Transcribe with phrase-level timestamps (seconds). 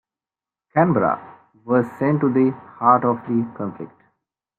[0.73, 1.21] "Canberra"
[1.63, 4.01] was sent to the heart of the conflict.